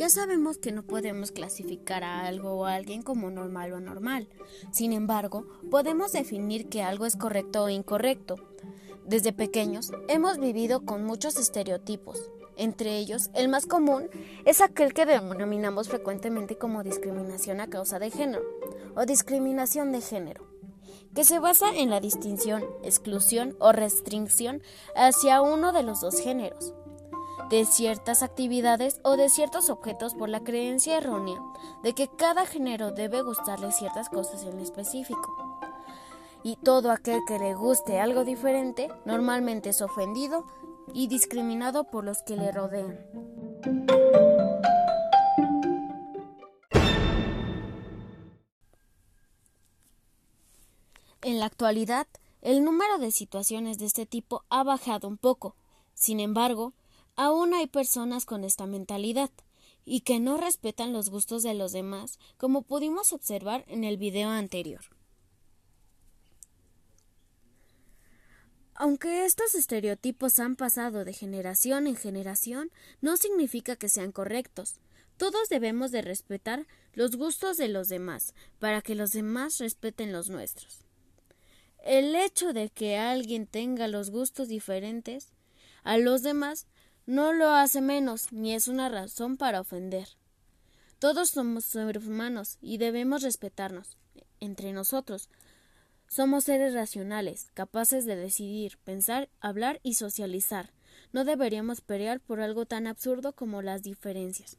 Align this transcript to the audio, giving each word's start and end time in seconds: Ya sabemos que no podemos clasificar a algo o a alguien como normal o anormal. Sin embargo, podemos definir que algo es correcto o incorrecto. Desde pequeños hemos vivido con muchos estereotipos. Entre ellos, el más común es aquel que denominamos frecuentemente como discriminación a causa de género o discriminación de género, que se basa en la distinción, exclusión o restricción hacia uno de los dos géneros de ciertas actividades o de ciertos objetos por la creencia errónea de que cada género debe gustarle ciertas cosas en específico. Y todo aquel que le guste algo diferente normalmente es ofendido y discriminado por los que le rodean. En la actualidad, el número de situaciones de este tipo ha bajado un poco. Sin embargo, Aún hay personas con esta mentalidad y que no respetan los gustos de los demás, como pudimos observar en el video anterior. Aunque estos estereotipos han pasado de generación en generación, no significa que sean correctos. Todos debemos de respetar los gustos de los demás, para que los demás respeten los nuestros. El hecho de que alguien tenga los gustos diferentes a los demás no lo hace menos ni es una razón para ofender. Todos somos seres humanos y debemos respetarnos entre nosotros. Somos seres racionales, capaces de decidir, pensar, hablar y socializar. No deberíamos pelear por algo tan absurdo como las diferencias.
Ya 0.00 0.08
sabemos 0.08 0.56
que 0.56 0.72
no 0.72 0.82
podemos 0.82 1.30
clasificar 1.30 2.04
a 2.04 2.26
algo 2.26 2.52
o 2.52 2.64
a 2.64 2.72
alguien 2.72 3.02
como 3.02 3.30
normal 3.30 3.74
o 3.74 3.76
anormal. 3.76 4.30
Sin 4.72 4.94
embargo, 4.94 5.44
podemos 5.70 6.12
definir 6.12 6.70
que 6.70 6.82
algo 6.82 7.04
es 7.04 7.16
correcto 7.16 7.64
o 7.64 7.68
incorrecto. 7.68 8.36
Desde 9.04 9.34
pequeños 9.34 9.92
hemos 10.08 10.38
vivido 10.38 10.86
con 10.86 11.04
muchos 11.04 11.36
estereotipos. 11.36 12.30
Entre 12.56 12.96
ellos, 12.96 13.28
el 13.34 13.50
más 13.50 13.66
común 13.66 14.08
es 14.46 14.62
aquel 14.62 14.94
que 14.94 15.04
denominamos 15.04 15.90
frecuentemente 15.90 16.56
como 16.56 16.82
discriminación 16.82 17.60
a 17.60 17.68
causa 17.68 17.98
de 17.98 18.10
género 18.10 18.42
o 18.96 19.04
discriminación 19.04 19.92
de 19.92 20.00
género, 20.00 20.46
que 21.14 21.24
se 21.24 21.40
basa 21.40 21.76
en 21.76 21.90
la 21.90 22.00
distinción, 22.00 22.64
exclusión 22.82 23.54
o 23.60 23.72
restricción 23.72 24.62
hacia 24.96 25.42
uno 25.42 25.74
de 25.74 25.82
los 25.82 26.00
dos 26.00 26.18
géneros 26.22 26.72
de 27.50 27.64
ciertas 27.64 28.22
actividades 28.22 29.00
o 29.02 29.16
de 29.16 29.28
ciertos 29.28 29.70
objetos 29.70 30.14
por 30.14 30.28
la 30.28 30.40
creencia 30.40 30.96
errónea 30.98 31.42
de 31.82 31.94
que 31.94 32.08
cada 32.08 32.46
género 32.46 32.92
debe 32.92 33.22
gustarle 33.22 33.72
ciertas 33.72 34.08
cosas 34.08 34.44
en 34.44 34.60
específico. 34.60 35.58
Y 36.44 36.56
todo 36.56 36.92
aquel 36.92 37.20
que 37.26 37.40
le 37.40 37.54
guste 37.54 38.00
algo 38.00 38.24
diferente 38.24 38.88
normalmente 39.04 39.70
es 39.70 39.82
ofendido 39.82 40.46
y 40.94 41.08
discriminado 41.08 41.84
por 41.84 42.04
los 42.04 42.22
que 42.22 42.36
le 42.36 42.52
rodean. 42.52 42.98
En 51.22 51.40
la 51.40 51.46
actualidad, 51.46 52.06
el 52.42 52.64
número 52.64 52.98
de 52.98 53.10
situaciones 53.10 53.78
de 53.78 53.86
este 53.86 54.06
tipo 54.06 54.44
ha 54.50 54.62
bajado 54.62 55.08
un 55.08 55.18
poco. 55.18 55.56
Sin 55.94 56.20
embargo, 56.20 56.72
Aún 57.16 57.54
hay 57.54 57.66
personas 57.66 58.24
con 58.24 58.44
esta 58.44 58.66
mentalidad 58.66 59.30
y 59.84 60.00
que 60.00 60.20
no 60.20 60.36
respetan 60.36 60.92
los 60.92 61.10
gustos 61.10 61.42
de 61.42 61.54
los 61.54 61.72
demás, 61.72 62.18
como 62.36 62.62
pudimos 62.62 63.12
observar 63.12 63.64
en 63.68 63.84
el 63.84 63.96
video 63.96 64.30
anterior. 64.30 64.84
Aunque 68.74 69.26
estos 69.26 69.54
estereotipos 69.54 70.38
han 70.38 70.56
pasado 70.56 71.04
de 71.04 71.12
generación 71.12 71.86
en 71.86 71.96
generación, 71.96 72.70
no 73.02 73.18
significa 73.18 73.76
que 73.76 73.90
sean 73.90 74.10
correctos. 74.10 74.76
Todos 75.18 75.50
debemos 75.50 75.90
de 75.90 76.00
respetar 76.00 76.66
los 76.94 77.16
gustos 77.16 77.58
de 77.58 77.68
los 77.68 77.90
demás, 77.90 78.32
para 78.58 78.80
que 78.80 78.94
los 78.94 79.12
demás 79.12 79.58
respeten 79.58 80.12
los 80.12 80.30
nuestros. 80.30 80.78
El 81.84 82.14
hecho 82.14 82.54
de 82.54 82.70
que 82.70 82.96
alguien 82.96 83.46
tenga 83.46 83.86
los 83.86 84.08
gustos 84.08 84.48
diferentes 84.48 85.28
a 85.82 85.98
los 85.98 86.22
demás 86.22 86.66
no 87.10 87.32
lo 87.32 87.50
hace 87.50 87.80
menos 87.80 88.30
ni 88.30 88.54
es 88.54 88.68
una 88.68 88.88
razón 88.88 89.36
para 89.36 89.60
ofender. 89.60 90.06
Todos 91.00 91.30
somos 91.30 91.64
seres 91.64 92.06
humanos 92.06 92.56
y 92.62 92.78
debemos 92.78 93.22
respetarnos 93.22 93.98
entre 94.38 94.72
nosotros. 94.72 95.28
Somos 96.06 96.44
seres 96.44 96.72
racionales, 96.72 97.50
capaces 97.52 98.04
de 98.04 98.14
decidir, 98.14 98.78
pensar, 98.84 99.28
hablar 99.40 99.80
y 99.82 99.94
socializar. 99.94 100.70
No 101.12 101.24
deberíamos 101.24 101.80
pelear 101.80 102.20
por 102.20 102.40
algo 102.40 102.64
tan 102.64 102.86
absurdo 102.86 103.32
como 103.32 103.60
las 103.60 103.82
diferencias. 103.82 104.56